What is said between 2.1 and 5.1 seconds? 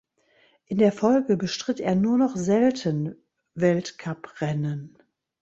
noch selten Weltcup-Rennen.